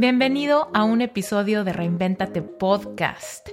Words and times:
Bienvenido 0.00 0.70
a 0.74 0.84
un 0.84 1.00
episodio 1.00 1.64
de 1.64 1.72
Reinventate 1.72 2.40
Podcast. 2.40 3.48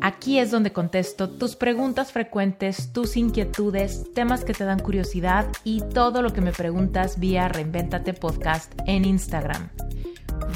Aquí 0.00 0.40
es 0.40 0.50
donde 0.50 0.72
contesto 0.72 1.30
tus 1.30 1.54
preguntas 1.54 2.10
frecuentes, 2.10 2.92
tus 2.92 3.16
inquietudes, 3.16 4.12
temas 4.14 4.44
que 4.44 4.52
te 4.52 4.64
dan 4.64 4.80
curiosidad 4.80 5.46
y 5.62 5.80
todo 5.80 6.22
lo 6.22 6.32
que 6.32 6.40
me 6.40 6.50
preguntas 6.50 7.20
vía 7.20 7.46
Reinventate 7.46 8.14
Podcast 8.14 8.72
en 8.88 9.04
Instagram. 9.04 9.68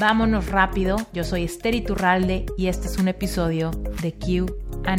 Vámonos 0.01 0.49
rápido, 0.49 0.97
yo 1.13 1.23
soy 1.23 1.45
Esther 1.45 1.77
Iturralde 1.77 2.47
y 2.57 2.67
este 2.67 2.89
es 2.89 2.99
un 2.99 3.07
episodio 3.07 3.71
de 4.03 4.15
QA. 4.19 4.97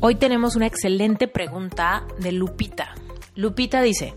Hoy 0.00 0.14
tenemos 0.14 0.54
una 0.54 0.66
excelente 0.66 1.26
pregunta 1.26 2.06
de 2.20 2.30
Lupita. 2.30 2.94
Lupita 3.34 3.82
dice, 3.82 4.14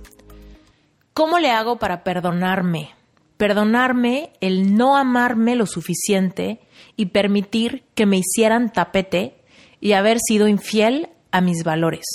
¿cómo 1.16 1.40
le 1.40 1.50
hago 1.50 1.80
para 1.80 2.04
perdonarme? 2.04 2.95
Perdonarme 3.38 4.32
el 4.42 4.76
no 4.76 4.98
amarme 4.98 5.56
lo 5.56 5.66
suficiente 5.66 6.60
y 6.96 7.08
permitir 7.08 7.84
que 7.94 8.06
me 8.06 8.18
hicieran 8.18 8.72
tapete 8.72 9.36
y 9.82 9.94
haber 9.94 10.18
sido 10.20 10.48
infiel 10.48 11.10
a 11.32 11.42
mis 11.42 11.64
valores. 11.64 12.06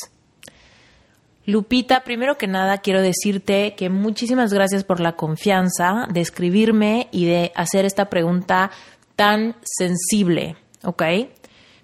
Lupita, 1.47 2.05
primero 2.05 2.39
que 2.39 2.47
nada 2.47 2.79
quiero 2.79 3.03
decirte 3.03 3.75
que 3.75 3.91
muchísimas 3.91 4.53
gracias 4.53 4.85
por 4.85 5.01
la 5.01 5.17
confianza 5.17 6.07
de 6.11 6.21
escribirme 6.21 7.09
y 7.13 7.27
de 7.27 7.53
hacer 7.55 7.85
esta 7.85 8.09
pregunta 8.09 8.71
tan 9.17 9.57
sensible, 9.63 10.57
¿ok? 10.85 11.03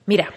Mira, 0.06 0.30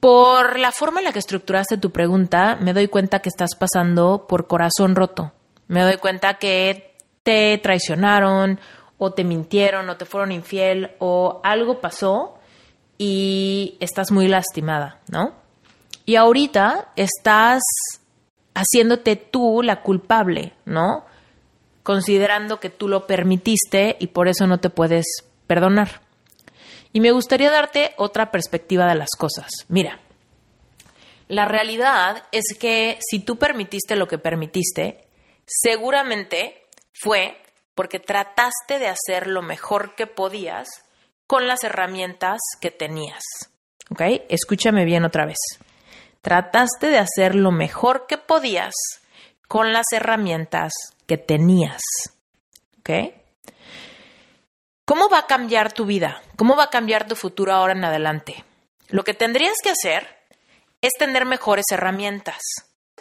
por 0.00 0.58
la 0.58 0.72
forma 0.72 1.00
en 1.00 1.06
la 1.06 1.12
que 1.12 1.18
estructuraste 1.18 1.76
tu 1.76 1.90
pregunta, 1.90 2.56
me 2.60 2.72
doy 2.72 2.88
cuenta 2.88 3.20
que 3.20 3.28
estás 3.28 3.54
pasando 3.54 4.26
por 4.26 4.46
corazón 4.46 4.94
roto. 4.94 5.32
Me 5.66 5.82
doy 5.82 5.96
cuenta 5.96 6.34
que 6.34 6.89
te 7.22 7.58
traicionaron 7.58 8.60
o 8.98 9.12
te 9.12 9.24
mintieron 9.24 9.88
o 9.88 9.96
te 9.96 10.04
fueron 10.04 10.32
infiel 10.32 10.92
o 10.98 11.40
algo 11.42 11.80
pasó 11.80 12.38
y 12.98 13.76
estás 13.80 14.10
muy 14.10 14.28
lastimada, 14.28 15.00
¿no? 15.08 15.32
Y 16.04 16.16
ahorita 16.16 16.92
estás 16.96 17.62
haciéndote 18.54 19.16
tú 19.16 19.62
la 19.62 19.82
culpable, 19.82 20.52
¿no? 20.64 21.04
Considerando 21.82 22.60
que 22.60 22.68
tú 22.68 22.88
lo 22.88 23.06
permitiste 23.06 23.96
y 24.00 24.08
por 24.08 24.28
eso 24.28 24.46
no 24.46 24.58
te 24.58 24.70
puedes 24.70 25.06
perdonar. 25.46 26.02
Y 26.92 27.00
me 27.00 27.12
gustaría 27.12 27.50
darte 27.50 27.94
otra 27.96 28.30
perspectiva 28.30 28.86
de 28.86 28.96
las 28.96 29.10
cosas. 29.16 29.50
Mira, 29.68 30.00
la 31.28 31.44
realidad 31.44 32.24
es 32.32 32.56
que 32.58 32.98
si 33.00 33.20
tú 33.20 33.36
permitiste 33.36 33.94
lo 33.94 34.08
que 34.08 34.18
permitiste, 34.18 35.06
seguramente 35.46 36.59
fue 37.00 37.40
porque 37.74 37.98
trataste 37.98 38.78
de 38.78 38.88
hacer 38.88 39.26
lo 39.26 39.42
mejor 39.42 39.94
que 39.94 40.06
podías 40.06 40.68
con 41.26 41.46
las 41.46 41.64
herramientas 41.64 42.40
que 42.60 42.70
tenías. 42.70 43.22
¿Ok? 43.90 44.02
Escúchame 44.28 44.84
bien 44.84 45.04
otra 45.04 45.24
vez. 45.24 45.38
Trataste 46.20 46.88
de 46.88 46.98
hacer 46.98 47.34
lo 47.34 47.50
mejor 47.50 48.06
que 48.06 48.18
podías 48.18 48.74
con 49.48 49.72
las 49.72 49.86
herramientas 49.92 50.72
que 51.06 51.16
tenías. 51.16 51.80
¿Ok? 52.80 52.90
¿Cómo 54.84 55.08
va 55.08 55.20
a 55.20 55.26
cambiar 55.26 55.72
tu 55.72 55.86
vida? 55.86 56.20
¿Cómo 56.36 56.56
va 56.56 56.64
a 56.64 56.70
cambiar 56.70 57.06
tu 57.06 57.16
futuro 57.16 57.52
ahora 57.52 57.72
en 57.72 57.84
adelante? 57.84 58.44
Lo 58.88 59.04
que 59.04 59.14
tendrías 59.14 59.56
que 59.62 59.70
hacer 59.70 60.06
es 60.82 60.92
tener 60.98 61.24
mejores 61.24 61.66
herramientas. 61.70 62.40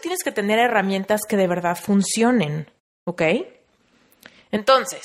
Tienes 0.02 0.24
que 0.24 0.32
tener 0.32 0.60
herramientas 0.60 1.22
que 1.28 1.36
de 1.36 1.48
verdad 1.48 1.76
funcionen. 1.76 2.72
¿Ok? 3.06 3.24
Entonces, 4.52 5.04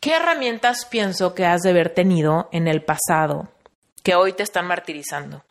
¿qué 0.00 0.16
herramientas 0.16 0.84
pienso 0.84 1.34
que 1.34 1.46
has 1.46 1.62
de 1.62 1.70
haber 1.70 1.90
tenido 1.90 2.48
en 2.52 2.68
el 2.68 2.84
pasado 2.84 3.52
que 4.02 4.14
hoy 4.14 4.32
te 4.32 4.42
están 4.42 4.66
martirizando? 4.66 5.44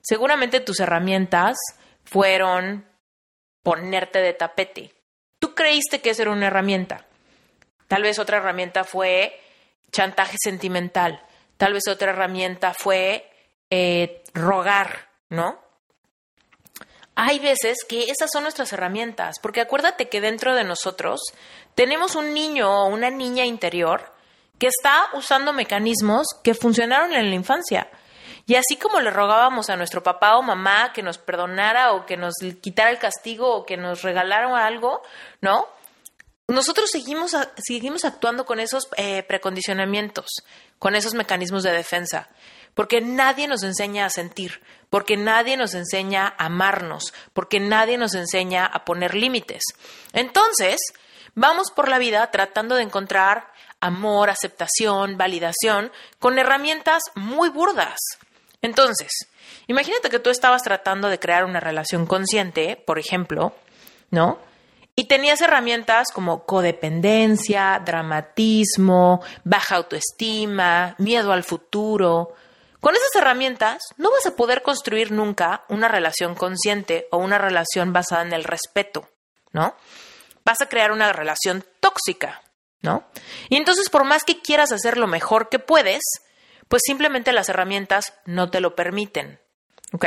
Seguramente 0.00 0.60
tus 0.60 0.80
herramientas 0.80 1.56
fueron 2.04 2.86
ponerte 3.62 4.20
de 4.20 4.32
tapete. 4.32 4.94
Tú 5.38 5.54
creíste 5.54 6.00
que 6.00 6.10
esa 6.10 6.22
era 6.22 6.30
una 6.30 6.46
herramienta. 6.46 7.06
Tal 7.86 8.02
vez 8.02 8.18
otra 8.18 8.38
herramienta 8.38 8.84
fue 8.84 9.38
chantaje 9.90 10.36
sentimental. 10.42 11.22
Tal 11.56 11.72
vez 11.72 11.88
otra 11.88 12.12
herramienta 12.12 12.72
fue 12.72 13.30
eh, 13.70 14.22
rogar, 14.32 15.08
¿no? 15.28 15.60
Hay 17.20 17.40
veces 17.40 17.78
que 17.88 18.04
esas 18.04 18.30
son 18.32 18.44
nuestras 18.44 18.72
herramientas, 18.72 19.40
porque 19.42 19.60
acuérdate 19.60 20.08
que 20.08 20.20
dentro 20.20 20.54
de 20.54 20.62
nosotros 20.62 21.20
tenemos 21.74 22.14
un 22.14 22.32
niño 22.32 22.70
o 22.70 22.86
una 22.86 23.10
niña 23.10 23.44
interior 23.44 24.12
que 24.60 24.68
está 24.68 25.08
usando 25.14 25.52
mecanismos 25.52 26.28
que 26.44 26.54
funcionaron 26.54 27.12
en 27.12 27.28
la 27.28 27.34
infancia. 27.34 27.90
Y 28.46 28.54
así 28.54 28.76
como 28.76 29.00
le 29.00 29.10
rogábamos 29.10 29.68
a 29.68 29.74
nuestro 29.74 30.00
papá 30.00 30.36
o 30.36 30.42
mamá 30.42 30.92
que 30.92 31.02
nos 31.02 31.18
perdonara 31.18 31.90
o 31.92 32.06
que 32.06 32.16
nos 32.16 32.34
quitara 32.60 32.90
el 32.90 33.00
castigo 33.00 33.52
o 33.52 33.66
que 33.66 33.76
nos 33.76 34.02
regalara 34.02 34.64
algo, 34.64 35.02
¿no? 35.40 35.66
Nosotros 36.46 36.88
seguimos, 36.88 37.36
seguimos 37.56 38.04
actuando 38.04 38.46
con 38.46 38.60
esos 38.60 38.88
eh, 38.96 39.24
precondicionamientos, 39.24 40.26
con 40.78 40.94
esos 40.94 41.14
mecanismos 41.14 41.64
de 41.64 41.72
defensa 41.72 42.28
porque 42.78 43.00
nadie 43.00 43.48
nos 43.48 43.64
enseña 43.64 44.06
a 44.06 44.08
sentir, 44.08 44.62
porque 44.88 45.16
nadie 45.16 45.56
nos 45.56 45.74
enseña 45.74 46.28
a 46.38 46.46
amarnos, 46.46 47.12
porque 47.32 47.58
nadie 47.58 47.98
nos 47.98 48.14
enseña 48.14 48.66
a 48.66 48.84
poner 48.84 49.16
límites. 49.16 49.64
Entonces, 50.12 50.78
vamos 51.34 51.72
por 51.72 51.88
la 51.88 51.98
vida 51.98 52.30
tratando 52.30 52.76
de 52.76 52.84
encontrar 52.84 53.48
amor, 53.80 54.30
aceptación, 54.30 55.18
validación, 55.18 55.90
con 56.20 56.38
herramientas 56.38 57.02
muy 57.16 57.48
burdas. 57.48 57.98
Entonces, 58.62 59.10
imagínate 59.66 60.08
que 60.08 60.20
tú 60.20 60.30
estabas 60.30 60.62
tratando 60.62 61.08
de 61.08 61.18
crear 61.18 61.44
una 61.44 61.58
relación 61.58 62.06
consciente, 62.06 62.76
por 62.76 63.00
ejemplo, 63.00 63.56
¿no? 64.12 64.38
Y 64.94 65.06
tenías 65.06 65.40
herramientas 65.40 66.12
como 66.14 66.44
codependencia, 66.44 67.82
dramatismo, 67.84 69.20
baja 69.42 69.74
autoestima, 69.74 70.94
miedo 70.98 71.32
al 71.32 71.42
futuro, 71.42 72.36
con 72.80 72.94
esas 72.94 73.14
herramientas 73.16 73.82
no 73.96 74.10
vas 74.10 74.26
a 74.26 74.36
poder 74.36 74.62
construir 74.62 75.10
nunca 75.10 75.64
una 75.68 75.88
relación 75.88 76.34
consciente 76.34 77.08
o 77.10 77.18
una 77.18 77.38
relación 77.38 77.92
basada 77.92 78.22
en 78.22 78.32
el 78.32 78.44
respeto, 78.44 79.08
¿no? 79.52 79.74
Vas 80.44 80.60
a 80.60 80.68
crear 80.68 80.92
una 80.92 81.12
relación 81.12 81.64
tóxica, 81.80 82.42
¿no? 82.80 83.08
Y 83.48 83.56
entonces 83.56 83.90
por 83.90 84.04
más 84.04 84.24
que 84.24 84.40
quieras 84.40 84.72
hacer 84.72 84.96
lo 84.96 85.06
mejor 85.06 85.48
que 85.48 85.58
puedes, 85.58 86.02
pues 86.68 86.82
simplemente 86.84 87.32
las 87.32 87.48
herramientas 87.48 88.14
no 88.24 88.50
te 88.50 88.60
lo 88.60 88.76
permiten, 88.76 89.40
¿ok? 89.92 90.06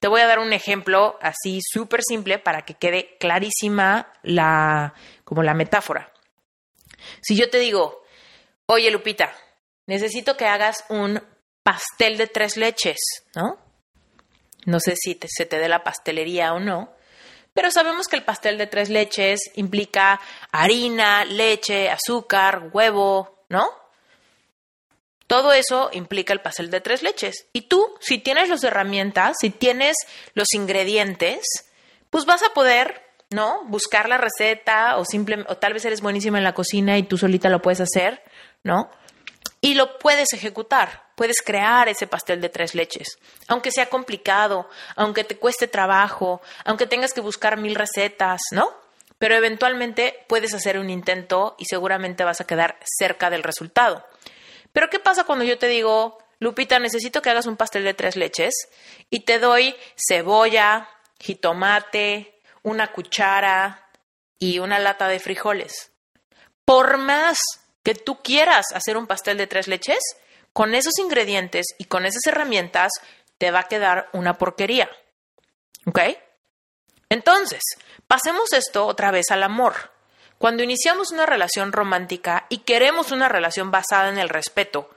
Te 0.00 0.08
voy 0.08 0.20
a 0.20 0.26
dar 0.26 0.40
un 0.40 0.52
ejemplo 0.52 1.18
así 1.20 1.60
súper 1.62 2.02
simple 2.02 2.38
para 2.38 2.62
que 2.62 2.74
quede 2.74 3.16
clarísima 3.18 4.12
la, 4.22 4.94
como 5.24 5.42
la 5.42 5.54
metáfora. 5.54 6.12
Si 7.20 7.36
yo 7.36 7.50
te 7.50 7.58
digo, 7.58 8.02
oye 8.66 8.90
Lupita, 8.90 9.32
necesito 9.86 10.36
que 10.36 10.46
hagas 10.46 10.84
un 10.88 11.22
pastel 11.62 12.16
de 12.18 12.26
tres 12.26 12.56
leches, 12.56 12.98
¿no? 13.34 13.58
No 14.64 14.80
sé 14.80 14.94
si 14.96 15.18
se 15.26 15.46
te 15.46 15.58
dé 15.58 15.68
la 15.68 15.82
pastelería 15.82 16.52
o 16.52 16.60
no, 16.60 16.92
pero 17.54 17.70
sabemos 17.70 18.08
que 18.08 18.16
el 18.16 18.24
pastel 18.24 18.58
de 18.58 18.66
tres 18.66 18.88
leches 18.88 19.50
implica 19.54 20.20
harina, 20.52 21.24
leche, 21.24 21.90
azúcar, 21.90 22.70
huevo, 22.72 23.44
¿no? 23.48 23.68
Todo 25.26 25.52
eso 25.52 25.90
implica 25.92 26.32
el 26.32 26.40
pastel 26.40 26.70
de 26.70 26.80
tres 26.80 27.02
leches. 27.02 27.46
Y 27.52 27.62
tú, 27.62 27.94
si 28.00 28.18
tienes 28.18 28.48
las 28.48 28.64
herramientas, 28.64 29.36
si 29.40 29.50
tienes 29.50 29.96
los 30.34 30.52
ingredientes, 30.52 31.44
pues 32.10 32.24
vas 32.24 32.42
a 32.42 32.52
poder, 32.54 33.02
¿no? 33.30 33.64
Buscar 33.64 34.08
la 34.08 34.18
receta 34.18 34.96
o 34.96 35.04
simplemente, 35.04 35.52
o 35.52 35.56
tal 35.56 35.74
vez 35.74 35.84
eres 35.84 36.00
buenísima 36.00 36.38
en 36.38 36.44
la 36.44 36.54
cocina 36.54 36.98
y 36.98 37.02
tú 37.02 37.18
solita 37.18 37.48
lo 37.48 37.62
puedes 37.62 37.80
hacer, 37.80 38.22
¿no? 38.62 38.90
Y 39.60 39.74
lo 39.74 39.98
puedes 39.98 40.32
ejecutar 40.32 41.11
puedes 41.22 41.40
crear 41.40 41.88
ese 41.88 42.08
pastel 42.08 42.40
de 42.40 42.48
tres 42.48 42.74
leches. 42.74 43.16
Aunque 43.46 43.70
sea 43.70 43.88
complicado, 43.88 44.68
aunque 44.96 45.22
te 45.22 45.38
cueste 45.38 45.68
trabajo, 45.68 46.42
aunque 46.64 46.88
tengas 46.88 47.12
que 47.12 47.20
buscar 47.20 47.58
mil 47.58 47.76
recetas, 47.76 48.40
¿no? 48.50 48.74
Pero 49.18 49.36
eventualmente 49.36 50.24
puedes 50.26 50.52
hacer 50.52 50.80
un 50.80 50.90
intento 50.90 51.54
y 51.60 51.66
seguramente 51.66 52.24
vas 52.24 52.40
a 52.40 52.44
quedar 52.44 52.76
cerca 52.98 53.30
del 53.30 53.44
resultado. 53.44 54.04
Pero 54.72 54.90
¿qué 54.90 54.98
pasa 54.98 55.22
cuando 55.22 55.44
yo 55.44 55.58
te 55.58 55.68
digo, 55.68 56.18
Lupita, 56.40 56.80
necesito 56.80 57.22
que 57.22 57.30
hagas 57.30 57.46
un 57.46 57.56
pastel 57.56 57.84
de 57.84 57.94
tres 57.94 58.16
leches 58.16 58.54
y 59.08 59.20
te 59.20 59.38
doy 59.38 59.76
cebolla, 59.94 60.88
jitomate, 61.20 62.40
una 62.64 62.90
cuchara 62.90 63.88
y 64.40 64.58
una 64.58 64.80
lata 64.80 65.06
de 65.06 65.20
frijoles? 65.20 65.92
Por 66.64 66.98
más 66.98 67.38
que 67.84 67.94
tú 67.94 68.20
quieras 68.24 68.66
hacer 68.74 68.96
un 68.96 69.06
pastel 69.06 69.38
de 69.38 69.46
tres 69.46 69.68
leches, 69.68 70.00
con 70.52 70.74
esos 70.74 70.98
ingredientes 70.98 71.66
y 71.78 71.84
con 71.84 72.04
esas 72.04 72.26
herramientas 72.26 72.92
te 73.38 73.50
va 73.50 73.60
a 73.60 73.68
quedar 73.68 74.08
una 74.12 74.38
porquería. 74.38 74.90
¿Ok? 75.86 76.00
Entonces, 77.08 77.60
pasemos 78.06 78.52
esto 78.52 78.86
otra 78.86 79.10
vez 79.10 79.30
al 79.30 79.42
amor. 79.42 79.92
Cuando 80.38 80.62
iniciamos 80.62 81.12
una 81.12 81.26
relación 81.26 81.72
romántica 81.72 82.46
y 82.48 82.58
queremos 82.58 83.12
una 83.12 83.28
relación 83.28 83.70
basada 83.70 84.08
en 84.08 84.18
el 84.18 84.28
respeto, 84.28 84.90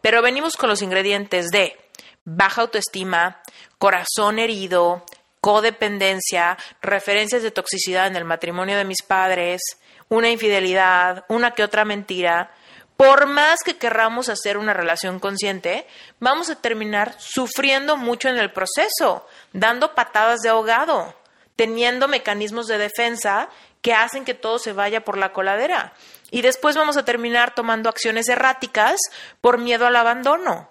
pero 0.00 0.22
venimos 0.22 0.56
con 0.56 0.68
los 0.68 0.82
ingredientes 0.82 1.48
de 1.48 1.78
baja 2.24 2.62
autoestima, 2.62 3.40
corazón 3.78 4.38
herido, 4.38 5.04
codependencia, 5.40 6.58
referencias 6.82 7.42
de 7.42 7.50
toxicidad 7.50 8.06
en 8.06 8.16
el 8.16 8.24
matrimonio 8.24 8.76
de 8.76 8.84
mis 8.84 9.02
padres, 9.02 9.62
una 10.08 10.28
infidelidad, 10.30 11.24
una 11.28 11.52
que 11.52 11.64
otra 11.64 11.84
mentira, 11.84 12.52
por 13.00 13.24
más 13.24 13.60
que 13.64 13.78
querramos 13.78 14.28
hacer 14.28 14.58
una 14.58 14.74
relación 14.74 15.20
consciente, 15.20 15.86
vamos 16.18 16.50
a 16.50 16.56
terminar 16.56 17.14
sufriendo 17.18 17.96
mucho 17.96 18.28
en 18.28 18.36
el 18.36 18.52
proceso, 18.52 19.26
dando 19.54 19.94
patadas 19.94 20.40
de 20.40 20.50
ahogado, 20.50 21.14
teniendo 21.56 22.08
mecanismos 22.08 22.66
de 22.66 22.76
defensa 22.76 23.48
que 23.80 23.94
hacen 23.94 24.26
que 24.26 24.34
todo 24.34 24.58
se 24.58 24.74
vaya 24.74 25.02
por 25.02 25.16
la 25.16 25.32
coladera. 25.32 25.94
Y 26.30 26.42
después 26.42 26.76
vamos 26.76 26.98
a 26.98 27.06
terminar 27.06 27.54
tomando 27.54 27.88
acciones 27.88 28.28
erráticas 28.28 29.00
por 29.40 29.56
miedo 29.56 29.86
al 29.86 29.96
abandono. 29.96 30.68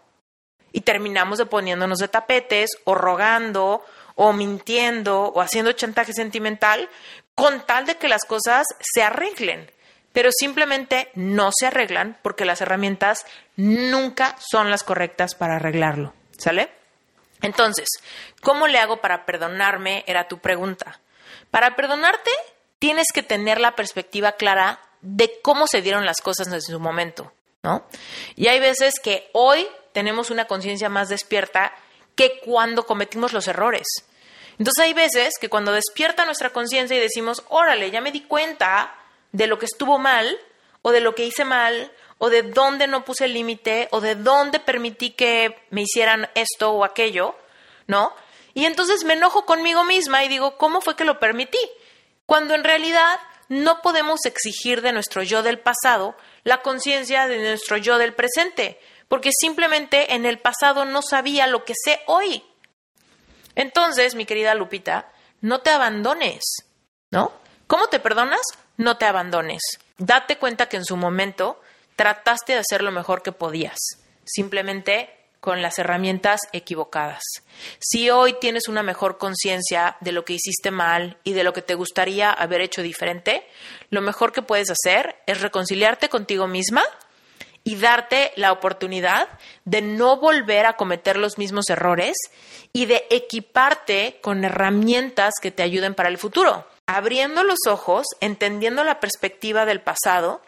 Y 0.72 0.82
terminamos 0.82 1.40
de 1.40 1.48
poniéndonos 1.48 1.98
de 1.98 2.10
tapetes 2.10 2.70
o 2.84 2.94
rogando 2.94 3.84
o 4.14 4.34
mintiendo 4.34 5.24
o 5.24 5.42
haciendo 5.42 5.72
chantaje 5.72 6.14
sentimental 6.14 6.90
con 7.34 7.66
tal 7.66 7.88
de 7.88 7.98
que 7.98 8.08
las 8.08 8.24
cosas 8.26 8.68
se 8.82 9.02
arreglen 9.02 9.72
pero 10.14 10.30
simplemente 10.32 11.10
no 11.16 11.52
se 11.58 11.68
arreglan 11.68 12.18
porque 12.22 12.46
las 12.46 12.62
herramientas 12.62 13.26
nunca 13.56 14.36
son 14.40 14.70
las 14.70 14.84
correctas 14.84 15.36
para 15.36 15.58
arreglarlo. 15.58 16.14
¿Sale? 16.38 16.72
Entonces, 17.42 17.88
¿cómo 18.42 18.68
le 18.68 18.80
hago 18.80 18.98
para 18.98 19.26
perdonarme? 19.26 20.04
Era 20.08 20.28
tu 20.28 20.40
pregunta. 20.40 21.00
Para 21.52 21.76
perdonarte, 21.76 22.32
tienes 22.80 23.08
que 23.14 23.24
tener 23.24 23.60
la 23.60 23.76
perspectiva 23.76 24.34
clara 24.34 24.80
de 25.02 25.40
cómo 25.42 25.68
se 25.68 25.82
dieron 25.82 26.06
las 26.06 26.22
cosas 26.22 26.48
en 26.48 26.62
su 26.62 26.80
momento, 26.80 27.32
¿no? 27.64 27.86
Y 28.36 28.48
hay 28.48 28.60
veces 28.60 29.00
que 29.02 29.30
hoy 29.34 29.68
tenemos 29.94 30.30
una 30.30 30.46
conciencia 30.46 30.90
más 30.90 31.10
despierta 31.10 31.74
que 32.16 32.40
cuando 32.44 32.86
cometimos 32.86 33.32
los 33.32 33.48
errores. 33.48 33.88
Entonces 34.58 34.84
hay 34.84 34.94
veces 34.94 35.36
que 35.40 35.50
cuando 35.50 35.72
despierta 35.72 36.26
nuestra 36.26 36.50
conciencia 36.50 36.98
y 36.98 37.00
decimos, 37.00 37.44
órale, 37.48 37.92
ya 37.92 38.02
me 38.02 38.12
di 38.12 38.22
cuenta 38.22 38.94
de 39.32 39.48
lo 39.48 39.60
que 39.60 39.66
estuvo 39.66 39.98
mal 39.98 40.38
o 40.82 40.92
de 40.92 41.02
lo 41.02 41.16
que 41.16 41.26
hice 41.26 41.46
mal 41.46 41.92
o 42.18 42.30
de 42.30 42.44
dónde 42.44 42.88
no 42.88 43.06
puse 43.06 43.26
el 43.26 43.34
límite 43.34 43.88
o 43.92 44.02
de 44.02 44.16
dónde 44.16 44.60
permití 44.60 45.12
que 45.12 45.58
me 45.70 45.82
hicieran 45.82 46.30
esto 46.36 46.72
o 46.72 46.84
aquello, 46.84 47.36
¿no? 47.88 48.14
Y 48.54 48.66
entonces 48.66 49.04
me 49.06 49.14
enojo 49.14 49.46
conmigo 49.46 49.84
misma 49.84 50.24
y 50.24 50.28
digo, 50.28 50.58
¿cómo 50.58 50.82
fue 50.82 50.96
que 50.96 51.06
lo 51.06 51.20
permití? 51.20 51.60
Cuando 52.26 52.56
en 52.56 52.64
realidad 52.64 53.20
no 53.48 53.82
podemos 53.82 54.26
exigir 54.26 54.82
de 54.82 54.92
nuestro 54.92 55.24
yo 55.24 55.44
del 55.44 55.60
pasado 55.60 56.16
la 56.44 56.62
conciencia 56.62 57.28
de 57.28 57.40
nuestro 57.40 57.78
yo 57.78 57.98
del 57.98 58.14
presente, 58.14 58.80
porque 59.08 59.32
simplemente 59.32 60.14
en 60.14 60.26
el 60.26 60.40
pasado 60.40 60.86
no 60.86 61.02
sabía 61.02 61.48
lo 61.48 61.66
que 61.66 61.74
sé 61.76 62.02
hoy. 62.06 62.44
Entonces, 63.56 64.16
mi 64.16 64.26
querida 64.26 64.54
Lupita, 64.56 65.12
no 65.42 65.62
te 65.62 65.72
abandones, 65.72 66.44
¿no? 67.12 67.32
¿Cómo 67.68 67.88
te 67.88 68.00
perdonas? 68.00 68.42
No 68.80 68.98
te 68.98 69.06
abandones. 69.06 69.62
Date 69.98 70.38
cuenta 70.38 70.70
que 70.70 70.78
en 70.78 70.86
su 70.86 70.96
momento 70.96 71.62
trataste 71.98 72.54
de 72.54 72.60
hacer 72.60 72.82
lo 72.82 72.92
mejor 72.92 73.22
que 73.22 73.34
podías, 73.34 73.78
simplemente 74.24 75.10
con 75.42 75.62
las 75.62 75.80
herramientas 75.80 76.40
equivocadas. 76.54 77.22
Si 77.80 78.10
hoy 78.10 78.38
tienes 78.40 78.70
una 78.70 78.82
mejor 78.82 79.18
conciencia 79.18 79.98
de 80.00 80.14
lo 80.14 80.24
que 80.24 80.34
hiciste 80.34 80.72
mal 80.72 81.18
y 81.26 81.34
de 81.34 81.44
lo 81.44 81.52
que 81.52 81.62
te 81.62 81.76
gustaría 81.76 82.32
haber 82.32 82.62
hecho 82.62 82.82
diferente, 82.82 83.46
lo 83.90 84.02
mejor 84.02 84.32
que 84.32 84.42
puedes 84.42 84.70
hacer 84.70 85.18
es 85.28 85.42
reconciliarte 85.42 86.08
contigo 86.08 86.48
misma 86.48 86.84
y 87.66 87.76
darte 87.76 88.32
la 88.38 88.54
oportunidad 88.54 89.28
de 89.66 89.82
no 89.82 90.18
volver 90.18 90.66
a 90.66 90.78
cometer 90.78 91.18
los 91.18 91.38
mismos 91.38 91.70
errores 91.70 92.16
y 92.72 92.86
de 92.86 93.06
equiparte 93.10 94.20
con 94.22 94.46
herramientas 94.46 95.34
que 95.42 95.52
te 95.52 95.64
ayuden 95.64 95.96
para 95.96 96.08
el 96.08 96.18
futuro 96.18 96.66
abriendo 96.92 97.44
los 97.44 97.60
ojos, 97.68 98.08
entendiendo 98.20 98.84
la 98.84 99.00
perspectiva 99.00 99.68
del 99.68 99.80
pasado 99.80 100.42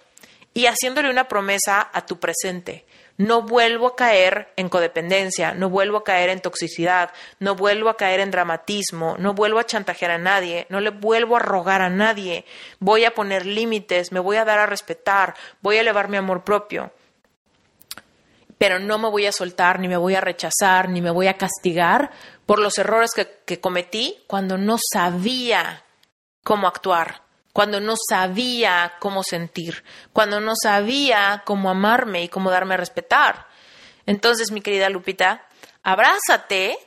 y 0.55 0.65
haciéndole 0.65 1.11
una 1.11 1.27
promesa 1.27 1.87
a 1.93 2.07
tu 2.07 2.19
presente. 2.19 2.83
No 3.17 3.43
vuelvo 3.43 3.85
a 3.85 3.95
caer 3.95 4.51
en 4.55 4.67
codependencia, 4.67 5.53
no 5.53 5.69
vuelvo 5.69 5.97
a 5.99 6.03
caer 6.03 6.29
en 6.29 6.41
toxicidad, 6.41 7.11
no 7.37 7.53
vuelvo 7.53 7.89
a 7.89 7.97
caer 7.97 8.21
en 8.21 8.31
dramatismo, 8.31 9.17
no 9.19 9.35
vuelvo 9.35 9.59
a 9.59 9.67
chantajear 9.67 10.09
a 10.09 10.17
nadie, 10.17 10.65
no 10.69 10.79
le 10.79 10.89
vuelvo 10.89 11.35
a 11.35 11.39
rogar 11.39 11.83
a 11.83 11.91
nadie, 11.91 12.43
voy 12.79 13.05
a 13.05 13.13
poner 13.13 13.45
límites, 13.45 14.11
me 14.11 14.19
voy 14.19 14.37
a 14.37 14.45
dar 14.45 14.57
a 14.57 14.65
respetar, 14.65 15.35
voy 15.61 15.77
a 15.77 15.81
elevar 15.81 16.09
mi 16.09 16.17
amor 16.17 16.43
propio. 16.43 16.91
Pero 18.57 18.79
no 18.79 18.97
me 18.97 19.09
voy 19.09 19.27
a 19.27 19.31
soltar, 19.31 19.79
ni 19.79 19.87
me 19.87 19.97
voy 19.97 20.15
a 20.15 20.21
rechazar, 20.21 20.89
ni 20.89 21.01
me 21.01 21.11
voy 21.11 21.27
a 21.27 21.37
castigar 21.37 22.09
por 22.47 22.57
los 22.57 22.79
errores 22.79 23.11
que, 23.13 23.59
cometí 23.59 24.23
cuando 24.25 24.57
no 24.57 24.77
sabía 24.91 25.83
cómo 26.43 26.67
actuar, 26.67 27.21
cuando 27.53 27.79
no 27.79 27.95
sabía 28.09 28.93
cómo 28.99 29.23
sentir, 29.23 29.83
cuando 30.13 30.39
no 30.39 30.53
sabía 30.55 31.43
cómo 31.45 31.69
amarme 31.69 32.23
y 32.23 32.29
cómo 32.29 32.49
darme 32.49 32.75
a 32.75 32.77
respetar. 32.77 33.47
Entonces, 34.05 34.51
mi 34.51 34.61
querida 34.61 34.89
Lupita, 34.89 35.47
abrázate, 35.83 36.77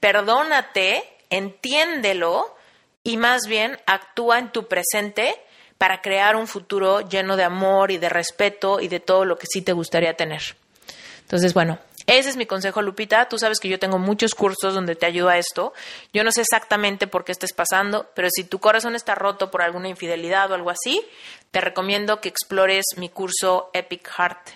perdónate, 0.00 1.04
entiéndelo 1.30 2.56
y 3.02 3.16
más 3.16 3.46
bien 3.46 3.78
actúa 3.86 4.38
en 4.38 4.50
tu 4.50 4.66
presente 4.66 5.40
para 5.78 6.00
crear 6.00 6.36
un 6.36 6.46
futuro 6.46 7.00
lleno 7.00 7.36
de 7.36 7.44
amor 7.44 7.90
y 7.90 7.98
de 7.98 8.08
respeto 8.08 8.80
y 8.80 8.88
de 8.88 9.00
todo 9.00 9.24
lo 9.24 9.36
que 9.38 9.46
sí 9.46 9.60
te 9.62 9.72
gustaría 9.72 10.16
tener. 10.16 10.42
Entonces, 11.20 11.54
bueno, 11.54 11.78
ese 12.06 12.30
es 12.30 12.36
mi 12.36 12.46
consejo, 12.46 12.82
Lupita. 12.82 13.28
Tú 13.28 13.38
sabes 13.38 13.58
que 13.58 13.68
yo 13.68 13.78
tengo 13.78 13.98
muchos 13.98 14.34
cursos 14.34 14.74
donde 14.74 14.94
te 14.94 15.06
ayudo 15.06 15.30
a 15.30 15.38
esto. 15.38 15.72
Yo 16.12 16.22
no 16.22 16.32
sé 16.32 16.42
exactamente 16.42 17.06
por 17.06 17.24
qué 17.24 17.32
estés 17.32 17.52
pasando, 17.52 18.10
pero 18.14 18.28
si 18.30 18.44
tu 18.44 18.58
corazón 18.58 18.94
está 18.94 19.14
roto 19.14 19.50
por 19.50 19.62
alguna 19.62 19.88
infidelidad 19.88 20.50
o 20.50 20.54
algo 20.54 20.70
así, 20.70 21.04
te 21.50 21.60
recomiendo 21.60 22.20
que 22.20 22.28
explores 22.28 22.84
mi 22.96 23.08
curso 23.08 23.70
Epic 23.72 24.08
Heart. 24.18 24.48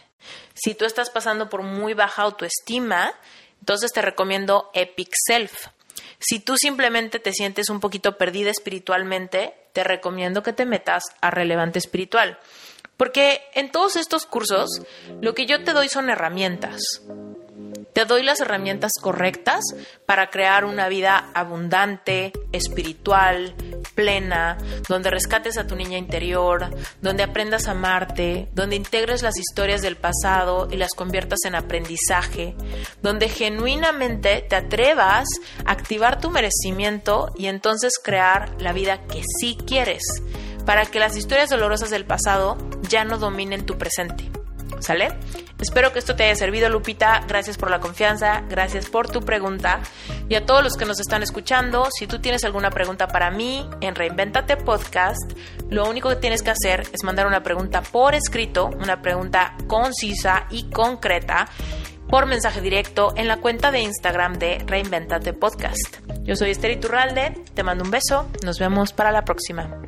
Si 0.54 0.74
tú 0.74 0.84
estás 0.84 1.10
pasando 1.10 1.48
por 1.48 1.62
muy 1.62 1.94
baja 1.94 2.22
autoestima, 2.22 3.14
entonces 3.60 3.92
te 3.92 4.02
recomiendo 4.02 4.70
Epic 4.74 5.10
Self. 5.26 5.68
Si 6.18 6.40
tú 6.40 6.56
simplemente 6.56 7.18
te 7.18 7.32
sientes 7.32 7.70
un 7.70 7.80
poquito 7.80 8.18
perdida 8.18 8.50
espiritualmente, 8.50 9.54
te 9.72 9.84
recomiendo 9.84 10.42
que 10.42 10.52
te 10.52 10.66
metas 10.66 11.04
a 11.20 11.30
Relevante 11.30 11.78
Espiritual. 11.78 12.38
Porque 12.98 13.40
en 13.54 13.70
todos 13.70 13.96
estos 13.96 14.26
cursos 14.26 14.82
lo 15.22 15.32
que 15.32 15.46
yo 15.46 15.64
te 15.64 15.72
doy 15.72 15.88
son 15.88 16.10
herramientas. 16.10 16.82
Te 17.92 18.04
doy 18.04 18.22
las 18.22 18.40
herramientas 18.40 18.92
correctas 19.00 19.60
para 20.04 20.30
crear 20.30 20.64
una 20.64 20.88
vida 20.88 21.30
abundante, 21.34 22.32
espiritual, 22.52 23.54
plena, 23.94 24.58
donde 24.88 25.10
rescates 25.10 25.58
a 25.58 25.66
tu 25.66 25.74
niña 25.74 25.98
interior, 25.98 26.70
donde 27.00 27.24
aprendas 27.24 27.66
a 27.66 27.72
amarte, 27.72 28.48
donde 28.52 28.76
integres 28.76 29.22
las 29.22 29.38
historias 29.38 29.80
del 29.80 29.96
pasado 29.96 30.68
y 30.70 30.76
las 30.76 30.92
conviertas 30.92 31.40
en 31.44 31.54
aprendizaje, 31.54 32.54
donde 33.02 33.28
genuinamente 33.28 34.44
te 34.48 34.56
atrevas 34.56 35.26
a 35.64 35.72
activar 35.72 36.20
tu 36.20 36.30
merecimiento 36.30 37.32
y 37.36 37.46
entonces 37.46 37.94
crear 38.02 38.60
la 38.60 38.72
vida 38.72 39.06
que 39.06 39.22
sí 39.40 39.56
quieres, 39.66 40.02
para 40.68 40.84
que 40.84 40.98
las 40.98 41.16
historias 41.16 41.48
dolorosas 41.48 41.88
del 41.88 42.04
pasado 42.04 42.58
ya 42.90 43.02
no 43.02 43.16
dominen 43.16 43.64
tu 43.64 43.78
presente. 43.78 44.30
¿Sale? 44.80 45.14
Espero 45.58 45.94
que 45.94 45.98
esto 45.98 46.14
te 46.14 46.24
haya 46.24 46.34
servido, 46.34 46.68
Lupita. 46.68 47.22
Gracias 47.26 47.56
por 47.56 47.70
la 47.70 47.80
confianza, 47.80 48.42
gracias 48.50 48.84
por 48.84 49.08
tu 49.08 49.22
pregunta. 49.22 49.80
Y 50.28 50.34
a 50.34 50.44
todos 50.44 50.62
los 50.62 50.76
que 50.76 50.84
nos 50.84 51.00
están 51.00 51.22
escuchando, 51.22 51.88
si 51.98 52.06
tú 52.06 52.18
tienes 52.18 52.44
alguna 52.44 52.68
pregunta 52.68 53.08
para 53.08 53.30
mí 53.30 53.66
en 53.80 53.94
Reinventate 53.94 54.58
Podcast, 54.58 55.32
lo 55.70 55.88
único 55.88 56.10
que 56.10 56.16
tienes 56.16 56.42
que 56.42 56.50
hacer 56.50 56.82
es 56.92 57.02
mandar 57.02 57.26
una 57.26 57.42
pregunta 57.42 57.80
por 57.80 58.14
escrito, 58.14 58.66
una 58.66 59.00
pregunta 59.00 59.56
concisa 59.68 60.48
y 60.50 60.64
concreta 60.64 61.48
por 62.10 62.26
mensaje 62.26 62.60
directo 62.60 63.14
en 63.16 63.26
la 63.26 63.38
cuenta 63.38 63.70
de 63.70 63.80
Instagram 63.80 64.34
de 64.34 64.62
Reinventate 64.66 65.32
Podcast. 65.32 65.96
Yo 66.24 66.36
soy 66.36 66.50
Esther 66.50 66.72
Iturralde, 66.72 67.42
te 67.54 67.62
mando 67.62 67.84
un 67.84 67.90
beso, 67.90 68.28
nos 68.44 68.58
vemos 68.58 68.92
para 68.92 69.10
la 69.12 69.24
próxima. 69.24 69.87